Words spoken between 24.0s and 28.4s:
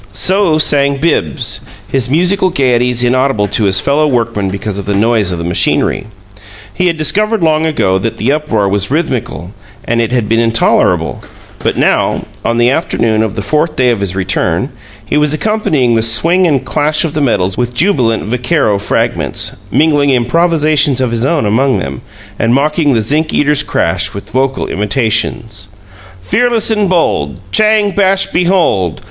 with vocal imitations: Fearless and bold, Chang! Bash!